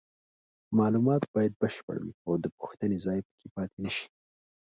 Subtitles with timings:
[0.79, 4.07] معلومات باید بشپړ وي او د پوښتنې ځای پکې پاتې نشي.